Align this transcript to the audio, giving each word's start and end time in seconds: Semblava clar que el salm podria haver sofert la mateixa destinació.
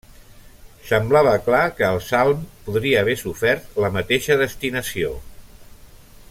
Semblava 0.91 1.33
clar 1.49 1.59
que 1.81 1.85
el 1.97 2.01
salm 2.07 2.41
podria 2.69 3.03
haver 3.05 3.15
sofert 3.21 3.79
la 3.85 3.93
mateixa 3.99 4.39
destinació. 4.45 5.13